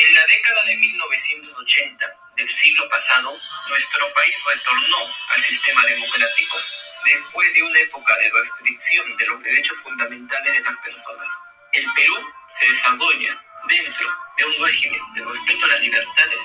En 0.00 0.14
la 0.14 0.24
década 0.24 0.64
de 0.64 0.76
1980 0.78 2.16
del 2.34 2.50
siglo 2.50 2.88
pasado, 2.88 3.36
nuestro 3.68 4.14
país 4.14 4.34
retornó 4.46 4.96
al 5.28 5.40
sistema 5.42 5.82
democrático 5.84 6.56
después 7.04 7.52
de 7.52 7.62
una 7.64 7.78
época 7.80 8.16
de 8.16 8.32
restricción 8.32 9.14
de 9.14 9.26
los 9.26 9.42
derechos 9.42 9.76
fundamentales 9.82 10.52
de 10.54 10.60
las 10.64 10.76
personas. 10.78 11.28
El 11.74 11.84
Perú 11.92 12.16
se 12.50 12.66
desarrolla 12.70 13.44
dentro 13.68 14.08
de 14.38 14.44
un 14.46 14.64
régimen 14.64 15.02
de 15.16 15.22
respeto 15.22 15.66
a 15.66 15.68
las 15.68 15.80
libertades 15.80 16.40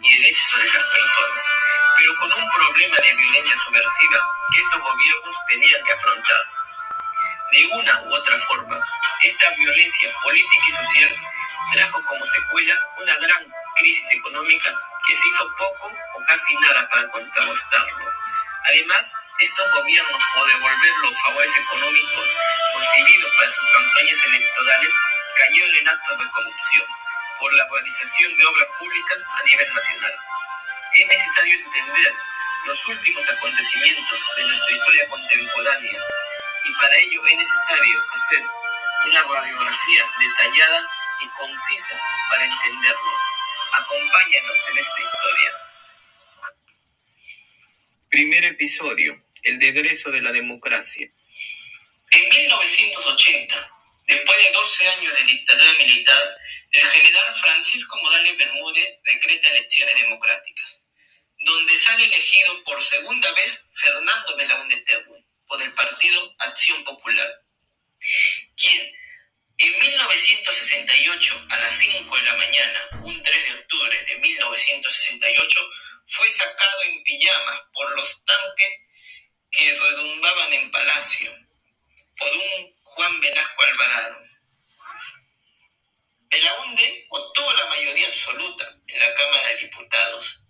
y 0.00 0.16
derechos 0.16 0.58
de 0.62 0.66
las 0.66 0.84
personas, 0.84 1.44
pero 1.98 2.16
con 2.18 2.32
un 2.32 2.50
problema 2.52 2.96
de 2.98 3.14
violencia 3.16 3.56
subversiva 3.64 4.20
que 4.54 4.60
estos 4.60 4.80
gobiernos 4.80 5.36
tenían 5.48 5.82
que 5.82 5.92
afrontar. 5.94 6.42
De 7.50 7.66
una 7.66 8.02
u 8.02 8.14
otra 8.14 8.38
forma, 8.46 8.78
esta 9.20 9.50
violencia 9.50 10.14
política 10.22 10.64
y 10.68 10.72
social 10.72 11.34
trajo 11.72 12.02
como 12.06 12.26
secuelas 12.26 12.78
una 13.00 13.16
gran 13.16 13.46
crisis 13.76 14.12
económica 14.12 14.72
que 15.06 15.14
se 15.14 15.28
hizo 15.28 15.46
poco 15.56 15.92
o 16.14 16.24
casi 16.26 16.54
nada 16.56 16.88
para 16.88 17.08
contrarrestarlo. 17.10 18.12
Además, 18.66 19.12
estos 19.38 19.72
gobiernos, 19.72 20.22
por 20.34 20.48
devolver 20.48 20.92
los 21.02 21.22
favores 21.22 21.58
económicos 21.58 22.26
recibidos 22.78 23.30
para 23.36 23.50
sus 23.50 23.72
campañas 23.72 24.18
electorales, 24.26 24.92
cayeron 25.36 25.74
en 25.74 25.88
actos 25.88 26.18
de 26.18 26.30
corrupción 26.30 26.86
por 27.40 27.54
la 27.54 27.68
realización 27.72 28.36
de 28.36 28.46
obras 28.46 28.68
públicas 28.78 29.24
a 29.36 29.42
nivel 29.44 29.74
nacional. 29.74 30.14
Es 30.94 31.06
necesario 31.08 31.54
entender 31.56 32.14
los 32.66 32.86
últimos 32.86 33.28
acontecimientos 33.28 34.18
de 34.36 34.44
nuestra 34.44 34.76
historia 34.76 35.08
contemporánea 35.08 36.00
y 36.64 36.72
para 36.74 36.96
ello 36.96 37.20
es 37.26 37.36
necesario 37.36 38.04
hacer 38.14 38.42
una 39.06 39.22
radiografía 39.22 40.04
detallada 40.18 40.88
y 41.20 41.28
concisa 41.38 42.00
para 42.30 42.44
entenderlo. 42.44 43.12
Acompáñanos 43.74 44.58
en 44.70 44.78
esta 44.78 45.00
historia. 45.00 45.52
Primer 48.10 48.44
episodio, 48.44 49.24
el 49.44 49.58
degreso 49.58 50.10
de 50.12 50.22
la 50.22 50.32
democracia. 50.32 51.08
En 52.10 52.28
1980, 52.30 53.70
después 54.06 54.38
de 54.38 54.52
12 54.52 54.88
años 54.90 55.18
de 55.18 55.24
dictadura 55.24 55.72
militar, 55.78 56.36
el 56.72 56.82
general 56.82 57.34
Francisco 57.42 57.98
Morales 58.02 58.38
Bermúdez 58.38 58.88
decreta 59.04 59.50
elecciones 59.50 59.96
democráticas, 60.02 60.78
donde 61.40 61.76
sale 61.78 62.04
elegido 62.06 62.64
por 62.64 62.84
segunda 62.84 63.32
vez 63.32 63.60
Fernando 63.76 64.36
Belaúnde 64.36 64.76
Terry, 64.82 65.26
por 65.48 65.62
el 65.62 65.72
partido 65.74 66.34
Acción 66.40 66.84
Popular, 66.84 67.42
quien 68.56 68.92
en 69.58 69.80
1968, 69.80 71.46
a 71.48 71.56
las 71.58 71.78
5 71.78 72.16
de 72.16 72.22
la 72.22 72.36
mañana, 72.36 72.88
un 73.02 73.22
3 73.22 73.44
de 73.44 73.54
octubre 73.54 74.04
de 74.04 74.18
1968, 74.18 75.70
fue 76.08 76.28
sacado 76.28 76.82
en 76.84 77.02
pijamas 77.04 77.60
por 77.72 77.96
los 77.96 78.24
tanques 78.24 78.72
que 79.50 79.78
redundaban 79.78 80.52
en 80.52 80.70
Palacio, 80.70 81.32
por 82.18 82.30
un 82.32 82.74
Juan 82.82 83.20
Velasco 83.20 83.64
Alvarado. 83.64 84.24
Belaunde 86.30 87.06
obtuvo 87.10 87.52
la 87.52 87.66
mayoría 87.66 88.08
absoluta 88.08 88.76
en 88.88 88.98
la 88.98 89.14
Cámara 89.14 89.48
de 89.48 89.56
Diputados 89.56 90.40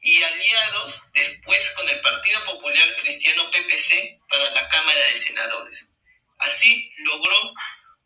y 0.00 0.22
aliados 0.22 1.02
después 1.12 1.70
con 1.76 1.86
el 1.90 2.00
Partido 2.00 2.42
Popular 2.46 2.96
Cristiano 3.02 3.50
PPC 3.50 4.18
para 4.30 4.50
la 4.50 4.66
Cámara 4.70 5.00
de 5.00 5.16
Senadores. 5.18 5.86
Así 6.38 6.90
logró 7.04 7.52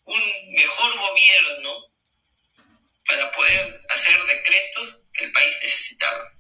un 0.05 0.53
mejor 0.53 0.99
gobierno 0.99 1.95
para 3.07 3.31
poder 3.33 3.83
hacer 3.91 4.25
decretos 4.25 4.97
que 5.13 5.25
el 5.25 5.33
país 5.33 5.57
necesitaba. 5.63 6.33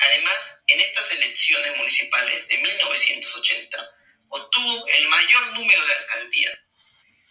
Además, 0.00 0.36
en 0.68 0.80
estas 0.80 1.10
elecciones 1.12 1.76
municipales 1.76 2.48
de 2.48 2.58
1980 2.58 3.90
obtuvo 4.28 4.86
el 4.86 5.08
mayor 5.08 5.46
número 5.54 5.86
de 5.86 5.94
alcaldías 5.94 6.58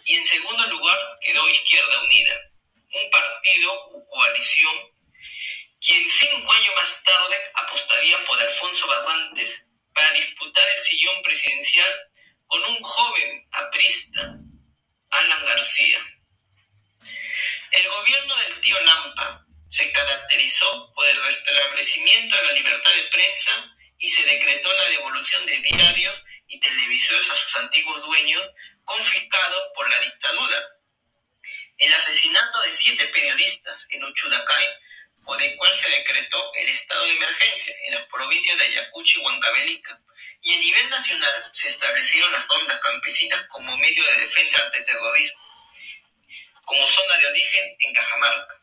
y 0.06 0.16
en 0.16 0.26
segundo 0.26 0.66
lugar 0.68 0.98
quedó 1.22 1.48
Izquierda 1.50 2.02
Unida, 2.04 2.36
un 2.94 3.10
partido 3.12 3.74
o 3.92 4.08
coalición 4.08 4.98
quien 5.80 6.10
cinco 6.10 6.52
años 6.52 6.76
más 6.76 7.04
tarde 7.04 7.36
apostaría 7.54 8.26
por 8.26 8.40
Alfonso 8.40 8.88
Barrantes 8.88 9.64
para 9.94 10.12
disputar 10.12 10.68
el 10.76 10.84
sillón 10.84 11.22
presidencial 11.22 12.12
con 12.48 12.64
un 12.64 12.82
joven 12.82 13.48
aprista 13.52 14.40
Alan 15.10 15.46
García. 15.46 16.00
El 17.72 17.90
gobierno 17.90 18.36
del 18.36 18.62
tío 18.62 18.80
Lampa 18.82 19.46
se 19.70 19.92
caracterizó 19.92 20.94
por 20.94 21.08
el 21.08 21.24
restablecimiento 21.24 22.36
de 22.36 22.44
la 22.44 22.52
libertad 22.54 22.92
de 22.94 23.04
prensa 23.04 23.76
y 23.98 24.10
se 24.10 24.26
decretó 24.26 24.72
la 24.74 24.90
devolución 24.90 25.46
de 25.46 25.58
diarios 25.60 26.16
y 26.48 26.60
televisores 26.60 27.30
a 27.30 27.36
sus 27.36 27.56
antiguos 27.58 28.02
dueños 28.02 28.44
confiscados 28.86 29.64
por 29.76 29.90
la 29.90 30.00
dictadura. 30.00 30.66
El 31.78 31.94
asesinato 31.94 32.62
de 32.62 32.72
siete 32.72 33.08
periodistas 33.08 33.86
en 33.90 34.04
Uchudacay, 34.04 34.66
por 35.24 35.42
el 35.42 35.58
cual 35.58 35.76
se 35.76 35.90
decretó 35.90 36.52
el 36.56 36.70
estado 36.70 37.04
de 37.06 37.12
emergencia 37.12 37.76
en 37.86 37.96
las 37.96 38.06
provincias 38.08 38.58
de 38.58 38.64
Ayacucho 38.66 39.20
y 39.20 39.24
Huancavelica, 39.24 40.02
y 40.48 40.54
a 40.54 40.60
nivel 40.60 40.90
nacional 40.90 41.52
se 41.52 41.68
establecieron 41.68 42.32
las 42.32 42.48
rondas 42.48 42.80
campesinas 42.80 43.46
como 43.50 43.76
medio 43.76 44.02
de 44.06 44.22
defensa 44.22 44.64
ante 44.64 44.82
terrorismo, 44.84 45.42
como 46.64 46.88
zona 46.88 47.18
de 47.18 47.28
origen 47.28 47.76
en 47.80 47.94
Cajamarca. 47.94 48.62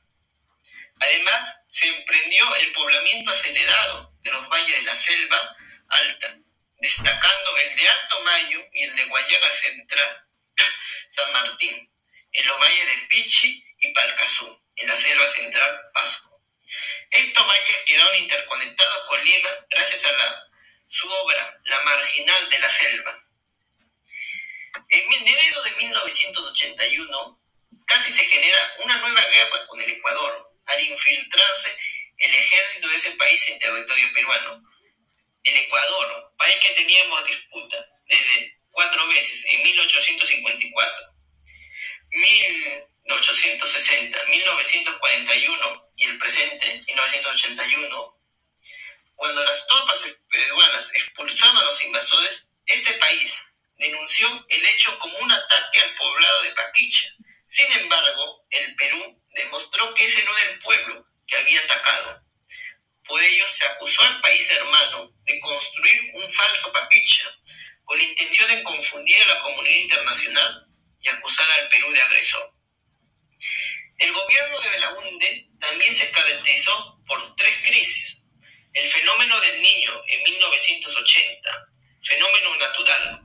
Además, 1.00 1.56
se 1.70 1.86
emprendió 1.88 2.54
el 2.56 2.72
poblamiento 2.72 3.30
acelerado 3.30 4.14
de 4.22 4.30
los 4.30 4.48
valles 4.48 4.76
de 4.78 4.82
la 4.84 4.96
selva 4.96 5.56
alta, 5.88 6.38
destacando 6.78 7.56
el 7.58 7.76
de 7.76 7.88
Alto 7.88 8.20
Mayo 8.22 8.64
y 8.72 8.84
el 8.84 8.96
de 8.96 9.04
Guayaga 9.04 9.52
Central, 9.52 10.26
San 11.10 11.32
Martín, 11.32 11.92
en 12.32 12.46
los 12.46 12.60
valles 12.60 12.86
de 12.86 13.06
Pichi 13.08 13.62
y 13.80 13.92
Palcazú, 13.92 14.58
en 14.76 14.88
la 14.88 14.96
selva 14.96 15.28
central 15.28 15.80
Pasco. 15.92 16.40
Estos 17.10 17.46
valles 17.46 17.76
quedaron 17.84 18.16
interconectados 18.16 19.06
con 19.06 19.22
Lima 19.22 19.50
gracias 19.68 20.02
a 20.06 20.12
la 20.12 20.53
su 20.94 21.06
obra 21.08 21.60
La 21.64 21.80
Marginal 21.82 22.48
de 22.48 22.58
la 22.60 22.70
Selva. 22.70 23.20
En 24.90 25.12
enero 25.12 25.62
de 25.64 25.72
1981 25.72 27.42
casi 27.84 28.12
se 28.12 28.24
genera 28.24 28.74
una 28.84 28.98
nueva 28.98 29.22
guerra 29.22 29.66
con 29.66 29.80
el 29.80 29.90
Ecuador 29.90 30.52
al 30.66 30.80
infiltrarse 30.80 31.76
el 32.18 32.32
ejército 32.32 32.86
de 32.88 32.96
ese 32.96 33.10
país 33.12 33.42
en 33.48 33.58
territorio 33.58 34.12
peruano. 34.14 34.62
El 35.42 35.56
Ecuador, 35.56 36.32
país 36.38 36.56
que 36.62 36.70
teníamos 36.70 37.26
disputa 37.26 37.84
desde 38.06 38.60
cuatro 38.70 39.04
veces, 39.08 39.44
en 39.46 39.64
1854, 39.64 41.12
1860, 42.12 44.24
1941 44.26 45.90
y 45.96 46.04
el 46.04 46.18
presente, 46.18 46.84
1981, 46.86 48.13
cuando 49.16 49.44
las 49.44 49.66
tropas 49.66 50.00
peruanas 50.30 50.90
expulsaron 50.94 51.56
a 51.56 51.64
los 51.64 51.82
invasores, 51.82 52.46
este 52.66 52.92
país 52.94 53.32
denunció 53.78 54.44
el 54.48 54.66
hecho 54.66 54.98
como 54.98 55.18
un 55.18 55.32
ataque 55.32 55.80
al 55.80 55.94
poblado 55.96 56.42
de 56.42 56.50
Paquicha. 56.50 57.08
Sin 57.46 57.70
embargo, 57.72 58.44
el 58.50 58.74
Perú 58.76 59.22
demostró 59.34 59.94
que 59.94 60.06
ese 60.06 60.24
no 60.24 60.36
era 60.36 60.50
el 60.50 60.58
pueblo 60.60 61.06
que 61.26 61.36
había 61.36 61.60
atacado. 61.60 62.22
Por 63.06 63.22
ello, 63.22 63.46
se 63.52 63.66
acusó 63.66 64.02
al 64.02 64.20
país 64.20 64.50
hermano 64.50 65.12
de 65.24 65.40
construir 65.40 66.12
un 66.14 66.30
falso 66.30 66.72
Paquicha, 66.72 67.30
con 67.84 67.98
la 67.98 68.04
intención 68.04 68.48
de 68.48 68.62
confundir 68.62 69.22
a 69.22 69.34
la 69.34 69.42
comunidad 69.42 69.76
internacional 69.76 70.66
y 71.00 71.08
acusar 71.08 71.46
al 71.60 71.68
Perú 71.68 71.92
de 71.92 72.00
agresor. 72.00 72.52
El 73.98 74.12
gobierno 74.12 74.60
de 74.60 74.70
Belaunde 74.70 75.48
también 75.60 75.94
se 75.94 76.10
caracterizó 76.10 76.98
por 77.06 77.36
tres 77.36 77.56
crisis 77.64 78.13
el 78.74 78.90
fenómeno 78.90 79.40
del 79.40 79.62
niño 79.62 80.02
en 80.08 80.22
1980, 80.24 81.68
fenómeno 82.02 82.56
natural 82.56 83.20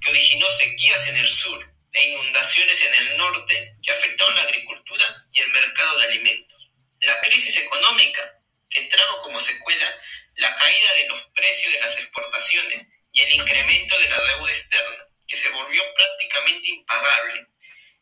que 0.00 0.10
originó 0.10 0.46
sequías 0.58 1.08
en 1.08 1.16
el 1.16 1.28
sur 1.28 1.74
e 1.92 2.08
inundaciones 2.08 2.80
en 2.82 2.94
el 2.94 3.16
norte 3.16 3.76
que 3.82 3.92
afectaron 3.92 4.36
la 4.36 4.42
agricultura 4.42 5.26
y 5.32 5.40
el 5.40 5.48
mercado 5.48 5.98
de 5.98 6.06
alimentos. 6.06 6.70
La 7.00 7.20
crisis 7.20 7.56
económica 7.56 8.38
que 8.68 8.82
trajo 8.82 9.22
como 9.22 9.40
secuela 9.40 9.98
la 10.36 10.54
caída 10.56 10.94
de 10.94 11.08
los 11.08 11.22
precios 11.34 11.72
de 11.72 11.80
las 11.80 11.96
exportaciones 11.96 12.86
y 13.12 13.22
el 13.22 13.32
incremento 13.32 13.98
de 13.98 14.08
la 14.08 14.20
deuda 14.20 14.52
externa, 14.52 15.06
que 15.26 15.36
se 15.36 15.48
volvió 15.50 15.82
prácticamente 15.94 16.68
impagable. 16.68 17.46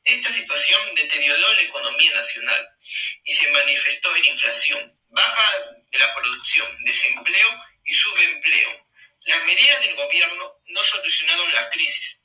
Esta 0.05 0.31
situación 0.31 0.95
deterioró 0.95 1.53
la 1.55 1.63
economía 1.63 2.13
nacional 2.15 2.69
y 3.25 3.35
se 3.35 3.51
manifestó 3.51 4.15
en 4.17 4.25
inflación, 4.27 4.99
baja 5.09 5.68
desempleo 6.85 7.49
y 7.85 7.93
subempleo. 7.93 8.87
Las 9.25 9.45
medidas 9.45 9.81
del 9.81 9.95
gobierno 9.97 10.61
no 10.67 10.83
solucionaron 10.83 11.53
la 11.53 11.71
crisis. 11.71 12.19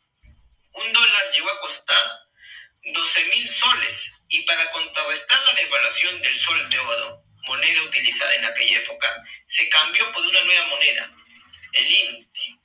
Un 0.73 0.91
dólar 0.91 1.31
llegó 1.31 1.51
a 1.51 1.59
costar 1.59 2.23
12 2.85 3.25
mil 3.25 3.49
soles 3.49 4.11
y 4.29 4.41
para 4.41 4.71
contrarrestar 4.71 5.39
la 5.45 5.53
devaluación 5.53 6.21
del 6.21 6.39
sol 6.39 6.69
de 6.69 6.79
oro, 6.79 7.23
moneda 7.47 7.81
utilizada 7.83 8.33
en 8.35 8.45
aquella 8.45 8.79
época, 8.79 9.23
se 9.45 9.69
cambió 9.69 10.11
por 10.11 10.25
una 10.25 10.43
nueva 10.43 10.67
moneda, 10.67 11.11
el 11.73 11.91
INTE. 11.91 12.59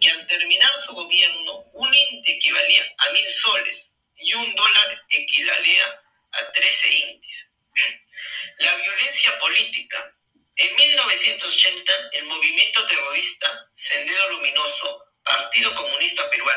Y 0.00 0.08
al 0.08 0.26
terminar 0.26 0.70
su 0.84 0.92
gobierno, 0.92 1.64
un 1.72 1.94
INTE 1.94 2.32
equivalía 2.32 2.84
a 2.98 3.10
mil 3.10 3.30
soles 3.30 3.90
y 4.16 4.34
un 4.34 4.54
dólar 4.54 5.04
equivalía 5.08 6.02
a 6.32 6.52
13 6.52 6.92
intis. 6.92 7.48
La 8.58 8.74
violencia 8.74 9.38
política. 9.38 10.14
En 10.56 10.74
1980, 10.74 11.92
el 12.12 12.24
movimiento 12.24 12.84
terrorista 12.86 13.70
Sendero 13.74 14.30
Luminoso, 14.30 15.04
Partido 15.22 15.72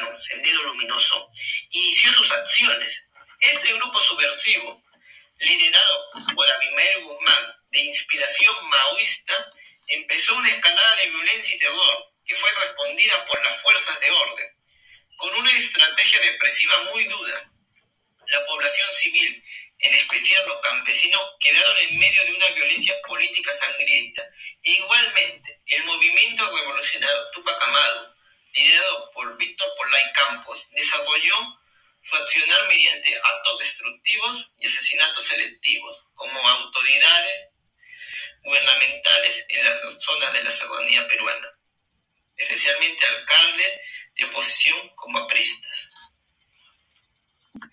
Peruano, 0.01 0.17
Sendero 0.17 0.63
Luminoso, 0.63 1.29
inició 1.69 2.11
sus 2.13 2.31
acciones. 2.31 3.03
Este 3.39 3.73
grupo 3.73 3.99
subversivo, 3.99 4.83
liderado 5.39 6.11
por 6.35 6.49
Abimael 6.49 7.03
Guzmán, 7.03 7.55
de 7.71 7.79
inspiración 7.79 8.55
maoísta, 8.69 9.53
empezó 9.87 10.35
una 10.35 10.49
escalada 10.49 10.95
de 10.97 11.09
violencia 11.09 11.55
y 11.55 11.59
terror 11.59 12.13
que 12.25 12.35
fue 12.35 12.49
respondida 12.63 13.25
por 13.25 13.43
las 13.43 13.61
fuerzas 13.61 13.99
de 13.99 14.11
orden, 14.11 14.47
con 15.17 15.35
una 15.35 15.51
estrategia 15.51 16.19
represiva 16.21 16.83
muy 16.91 17.03
dura. 17.05 17.51
La 18.27 18.45
población 18.45 18.89
civil 18.93 19.43
en 19.81 19.93
especial 19.95 20.45
los 20.47 20.59
campesinos, 20.61 21.21
quedaron 21.39 21.77
en 21.79 21.97
medio 21.97 22.23
de 22.23 22.33
una 22.33 22.49
violencia 22.49 22.95
política 23.07 23.51
sangrienta. 23.51 24.23
Igualmente, 24.61 25.59
el 25.65 25.83
movimiento 25.85 26.45
revolucionario 26.55 27.31
Tupac 27.33 27.63
Amaru, 27.63 28.10
liderado 28.53 29.11
por 29.13 29.37
Víctor 29.37 29.67
Polay 29.77 30.13
Campos, 30.13 30.65
desarrolló 30.71 31.59
su 32.03 32.15
accionar 32.15 32.67
mediante 32.67 33.15
actos 33.15 33.59
destructivos 33.59 34.51
y 34.57 34.67
asesinatos 34.67 35.25
selectivos, 35.25 35.97
como 36.15 36.39
autoridades 36.39 37.49
gubernamentales 38.43 39.45
en 39.49 39.65
las 39.65 40.03
zonas 40.03 40.33
de 40.33 40.43
la 40.43 40.51
serranía 40.51 41.07
peruana, 41.07 41.47
especialmente 42.35 43.05
alcaldes 43.05 43.79
de 44.15 44.25
oposición 44.25 44.89
como 44.95 45.19
apristas. 45.19 45.89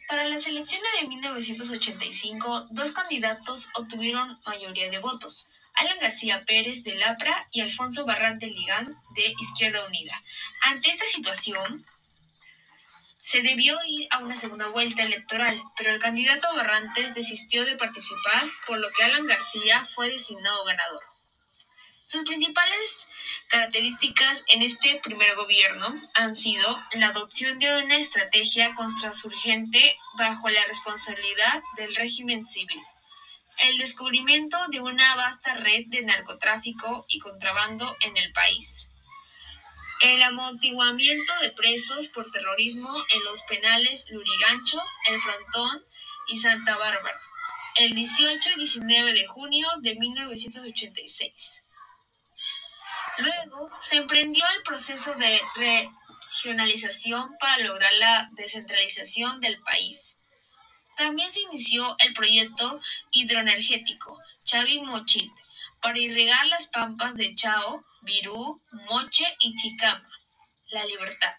Para 0.09 0.25
las 0.25 0.47
elecciones 0.47 0.91
de 1.01 1.07
1985, 1.07 2.69
dos 2.71 2.93
candidatos 2.93 3.69
obtuvieron 3.75 4.41
mayoría 4.45 4.91
de 4.91 4.99
votos, 4.99 5.49
Alan 5.81 5.99
García 6.01 6.45
Pérez 6.45 6.83
de 6.85 6.97
Lapra 6.97 7.49
y 7.53 7.61
Alfonso 7.61 8.05
Barrante 8.05 8.47
Ligán 8.47 8.97
de 9.15 9.35
Izquierda 9.41 9.87
Unida. 9.87 10.23
Ante 10.63 10.91
esta 10.91 11.07
situación, 11.07 11.87
se 13.23 13.43
debió 13.43 13.79
ir 13.87 14.09
a 14.11 14.19
una 14.19 14.35
segunda 14.35 14.69
vuelta 14.69 15.03
electoral, 15.03 15.63
pero 15.77 15.91
el 15.91 15.99
candidato 15.99 16.49
Barrantes 16.55 17.15
desistió 17.15 17.65
de 17.67 17.77
participar, 17.77 18.49
por 18.67 18.79
lo 18.79 18.89
que 18.91 19.05
Alan 19.05 19.27
García 19.27 19.87
fue 19.95 20.09
designado 20.09 20.65
ganador. 20.65 21.05
Sus 22.07 22.23
principales 22.23 23.07
características 23.49 24.43
en 24.49 24.63
este 24.63 24.99
primer 25.03 25.37
gobierno 25.37 25.95
han 26.15 26.35
sido 26.35 26.83
la 26.93 27.09
adopción 27.09 27.59
de 27.59 27.85
una 27.85 27.99
estrategia 27.99 28.75
contrasurgente 28.75 29.95
bajo 30.17 30.49
la 30.49 30.65
responsabilidad 30.65 31.63
del 31.77 31.95
régimen 31.95 32.43
civil, 32.43 32.81
el 33.61 33.79
descubrimiento 33.79 34.59
de 34.69 34.81
una 34.81 35.15
vasta 35.17 35.55
red 35.55 35.85
de 35.87 36.03
narcotráfico 36.03 37.05
y 37.09 37.19
contrabando 37.19 37.97
en 38.01 38.17
el 38.17 38.33
país, 38.33 38.91
el 40.01 40.23
amortiguamiento 40.23 41.33
de 41.43 41.51
presos 41.51 42.07
por 42.09 42.31
terrorismo 42.31 42.95
en 43.15 43.25
los 43.25 43.43
penales 43.43 44.07
Lurigancho, 44.11 44.81
El 45.11 45.21
Frontón 45.21 45.85
y 46.29 46.37
Santa 46.37 46.77
Bárbara, 46.77 47.21
el 47.77 47.95
18 47.95 48.51
y 48.51 48.59
19 48.59 49.13
de 49.13 49.27
junio 49.27 49.69
de 49.81 49.97
1986. 49.97 51.65
Luego 53.19 53.71
se 53.81 53.97
emprendió 53.97 54.45
el 54.57 54.63
proceso 54.63 55.15
de 55.15 55.41
regionalización 56.31 57.37
para 57.41 57.59
lograr 57.65 57.93
la 57.99 58.29
descentralización 58.33 59.41
del 59.41 59.61
país. 59.63 60.18
También 60.99 61.31
se 61.31 61.43
inició 61.43 61.97
el 62.01 62.13
proyecto 62.13 62.81
hidroenergético 63.13 64.21
Chavi 64.45 64.81
Mochit 64.81 65.31
para 65.81 65.97
irrigar 65.97 66.45
las 66.49 66.67
pampas 66.67 67.15
de 67.15 67.37
Chao, 67.37 67.85
Virú, 68.01 68.61
Moche 68.91 69.25
y 69.39 69.55
Chicama, 69.55 70.11
La 70.71 70.85
Libertad. 70.87 71.37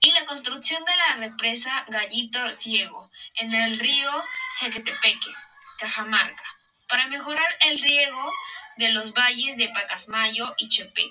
Y 0.00 0.10
la 0.10 0.26
construcción 0.26 0.84
de 0.84 0.90
la 0.96 1.26
represa 1.28 1.84
Gallito 1.86 2.50
Ciego 2.52 3.12
en 3.36 3.54
el 3.54 3.78
río 3.78 4.10
Jequetepeque, 4.58 5.30
Cajamarca, 5.78 6.44
para 6.88 7.06
mejorar 7.06 7.56
el 7.66 7.78
riego 7.80 8.32
de 8.76 8.92
los 8.92 9.12
valles 9.12 9.56
de 9.56 9.68
Pacasmayo 9.68 10.52
y 10.58 10.68
Chepé. 10.68 11.08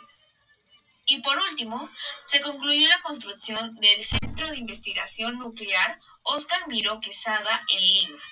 Y 1.05 1.21
por 1.21 1.37
último, 1.37 1.89
se 2.25 2.41
concluyó 2.41 2.87
la 2.87 3.01
construcción 3.01 3.75
del 3.75 4.03
Centro 4.03 4.49
de 4.49 4.57
Investigación 4.57 5.37
Nuclear 5.37 5.99
Oscar 6.23 6.67
Miró 6.67 7.01
Quesada 7.01 7.65
en 7.69 7.79
Lima. 7.79 8.23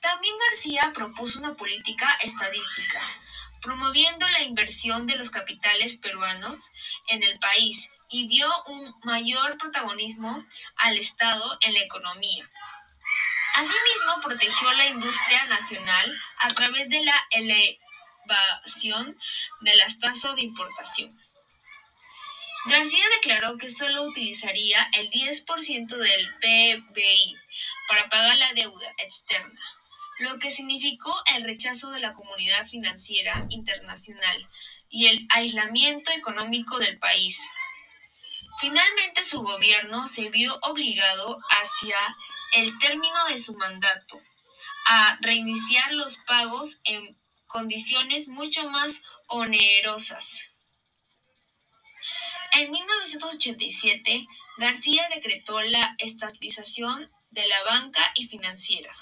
También 0.00 0.34
García 0.50 0.92
propuso 0.94 1.38
una 1.38 1.54
política 1.54 2.06
estadística, 2.22 3.00
promoviendo 3.62 4.28
la 4.28 4.42
inversión 4.42 5.06
de 5.06 5.16
los 5.16 5.30
capitales 5.30 5.96
peruanos 5.96 6.70
en 7.08 7.22
el 7.22 7.38
país 7.38 7.90
y 8.10 8.28
dio 8.28 8.46
un 8.66 8.94
mayor 9.02 9.58
protagonismo 9.58 10.44
al 10.76 10.98
Estado 10.98 11.58
en 11.62 11.74
la 11.74 11.80
economía. 11.80 12.48
Asimismo, 13.54 14.20
protegió 14.22 14.72
la 14.74 14.86
industria 14.86 15.46
nacional 15.46 16.20
a 16.40 16.48
través 16.48 16.88
de 16.88 17.02
la 17.02 17.26
de 19.60 19.76
las 19.76 19.98
tasas 19.98 20.36
de 20.36 20.42
importación. 20.42 21.18
García 22.66 23.04
declaró 23.20 23.58
que 23.58 23.68
solo 23.68 24.04
utilizaría 24.04 24.88
el 24.94 25.10
10% 25.10 25.86
del 25.86 26.34
PBI 26.36 27.36
para 27.88 28.08
pagar 28.08 28.38
la 28.38 28.54
deuda 28.54 28.94
externa, 28.98 29.60
lo 30.18 30.38
que 30.38 30.50
significó 30.50 31.14
el 31.34 31.44
rechazo 31.44 31.90
de 31.90 32.00
la 32.00 32.14
comunidad 32.14 32.66
financiera 32.68 33.46
internacional 33.50 34.48
y 34.88 35.08
el 35.08 35.26
aislamiento 35.34 36.10
económico 36.12 36.78
del 36.78 36.98
país. 36.98 37.38
Finalmente 38.60 39.24
su 39.24 39.42
gobierno 39.42 40.06
se 40.08 40.30
vio 40.30 40.58
obligado 40.62 41.40
hacia 41.50 41.96
el 42.54 42.78
término 42.78 43.26
de 43.26 43.38
su 43.38 43.54
mandato 43.56 44.22
a 44.86 45.18
reiniciar 45.20 45.92
los 45.92 46.18
pagos 46.18 46.78
en 46.84 47.18
condiciones 47.54 48.26
mucho 48.26 48.68
más 48.68 49.00
onerosas. 49.28 50.42
En 52.54 52.68
1987, 52.72 54.26
García 54.58 55.08
decretó 55.14 55.62
la 55.62 55.94
estatización 55.98 57.08
de 57.30 57.46
la 57.46 57.62
banca 57.62 58.02
y 58.16 58.26
financieras. 58.26 58.98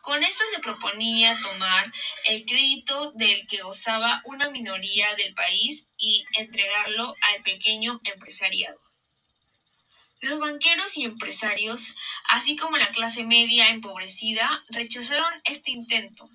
Con 0.00 0.22
esto 0.22 0.44
se 0.54 0.60
proponía 0.60 1.40
tomar 1.42 1.92
el 2.26 2.44
crédito 2.44 3.10
del 3.16 3.48
que 3.48 3.62
gozaba 3.62 4.22
una 4.26 4.48
minoría 4.48 5.12
del 5.16 5.34
país 5.34 5.88
y 5.98 6.24
entregarlo 6.34 7.16
al 7.20 7.42
pequeño 7.42 8.00
empresariado. 8.04 8.80
Los 10.20 10.38
banqueros 10.38 10.96
y 10.96 11.02
empresarios, 11.02 11.96
así 12.28 12.56
como 12.56 12.76
la 12.76 12.86
clase 12.90 13.24
media 13.24 13.70
empobrecida, 13.70 14.64
rechazaron 14.68 15.32
este 15.44 15.72
intento 15.72 16.30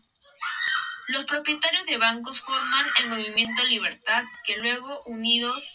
los 1.11 1.25
propietarios 1.25 1.85
de 1.85 1.97
bancos 1.97 2.39
forman 2.41 2.85
el 2.99 3.09
movimiento 3.09 3.63
Libertad, 3.65 4.23
que 4.45 4.57
luego, 4.57 5.03
unidos 5.03 5.73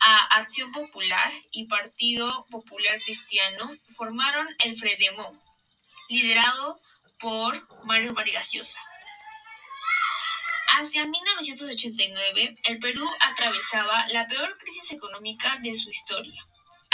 a 0.00 0.38
Acción 0.38 0.72
Popular 0.72 1.32
y 1.50 1.66
Partido 1.66 2.46
Popular 2.50 3.00
Cristiano, 3.04 3.70
formaron 3.96 4.46
el 4.64 4.76
Fredemón, 4.78 5.40
liderado 6.08 6.80
por 7.18 7.66
Mario 7.84 8.12
Vargas 8.12 8.50
Llosa. 8.52 8.80
Hacia 10.78 11.06
1989, 11.06 12.56
el 12.64 12.78
Perú 12.78 13.08
atravesaba 13.20 14.06
la 14.08 14.26
peor 14.28 14.58
crisis 14.58 14.92
económica 14.92 15.58
de 15.62 15.74
su 15.74 15.88
historia. 15.88 16.46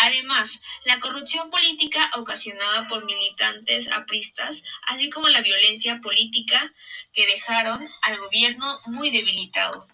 Además, 0.02 0.60
la 0.84 0.98
corrupción 0.98 1.50
política 1.50 2.10
ocasionada 2.16 2.88
por 2.88 3.04
militantes 3.04 3.92
apristas, 3.92 4.62
así 4.86 5.10
como 5.10 5.28
la 5.28 5.42
violencia 5.42 6.00
política 6.00 6.72
que 7.12 7.26
dejaron 7.26 7.86
al 8.02 8.18
gobierno 8.18 8.80
muy 8.86 9.10
debilitado. 9.10 9.86